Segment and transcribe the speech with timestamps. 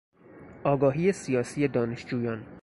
[0.63, 2.45] آگاهی سیاسی دانشجویان